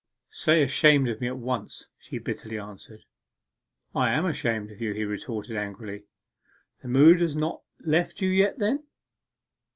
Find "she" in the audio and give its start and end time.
1.99-2.17